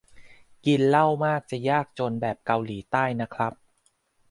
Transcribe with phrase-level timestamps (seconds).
[0.65, 3.53] กินเหล้ามาก จะยากจนแบบเกาหลีใต้นะครับ